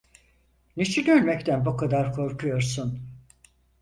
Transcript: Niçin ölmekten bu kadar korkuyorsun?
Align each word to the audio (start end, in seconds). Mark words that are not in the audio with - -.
Niçin 0.77 1.07
ölmekten 1.11 1.65
bu 1.65 1.77
kadar 1.77 2.13
korkuyorsun? 2.13 3.09